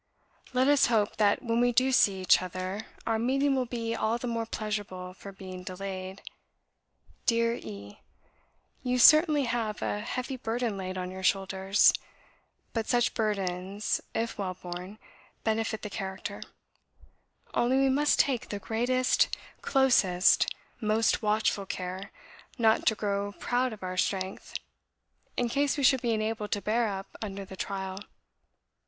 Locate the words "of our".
23.71-23.97